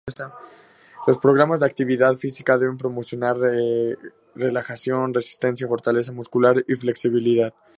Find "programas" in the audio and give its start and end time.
1.19-1.59